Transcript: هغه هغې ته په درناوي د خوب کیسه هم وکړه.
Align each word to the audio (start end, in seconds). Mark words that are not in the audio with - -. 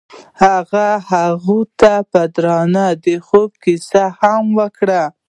هغه 0.43 0.87
هغې 1.11 1.61
ته 1.79 1.93
په 2.11 2.21
درناوي 2.35 2.99
د 3.05 3.07
خوب 3.27 3.51
کیسه 3.63 4.03
هم 4.19 4.43
وکړه. 4.59 5.03